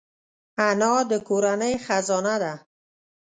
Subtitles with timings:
[0.67, 2.53] انا د کورنۍ خزانه ده